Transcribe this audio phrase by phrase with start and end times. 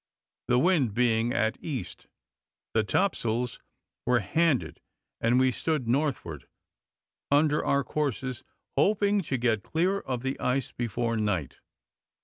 [0.47, 2.07] The wind being at east,
[2.73, 3.59] the top sails
[4.03, 4.81] were handed;
[5.21, 6.47] and we stood northward,
[7.29, 8.43] under our courses,
[8.75, 11.59] hoping to get clear of the ice before night.